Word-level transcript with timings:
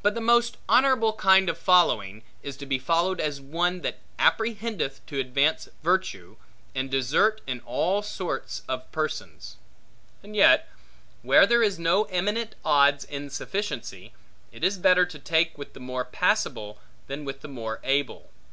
But 0.00 0.14
the 0.14 0.20
most 0.20 0.58
honorable 0.68 1.12
kind 1.14 1.48
of 1.48 1.58
following, 1.58 2.22
is 2.40 2.56
to 2.58 2.66
be 2.66 2.78
followed 2.78 3.20
as 3.20 3.40
one, 3.40 3.80
that 3.80 3.98
apprehendeth 4.16 5.04
to 5.06 5.18
advance 5.18 5.68
virtue, 5.82 6.36
and 6.72 6.88
desert, 6.88 7.40
in 7.48 7.58
all 7.66 8.00
sorts 8.00 8.62
of 8.68 8.88
persons. 8.92 9.56
And 10.22 10.36
yet, 10.36 10.68
where 11.22 11.48
there 11.48 11.64
is 11.64 11.80
no 11.80 12.04
eminent 12.04 12.54
odds 12.64 13.02
in 13.02 13.28
sufficiency, 13.28 14.12
it 14.52 14.62
is 14.62 14.78
better 14.78 15.04
to 15.06 15.18
take 15.18 15.58
with 15.58 15.72
the 15.72 15.80
more 15.80 16.04
passable, 16.04 16.78
than 17.08 17.24
with 17.24 17.40
the 17.40 17.48
more 17.48 17.80
able. 17.82 18.30